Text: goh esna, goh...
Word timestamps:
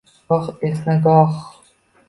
goh 0.29 0.47
esna, 0.69 0.95
goh... 1.03 1.39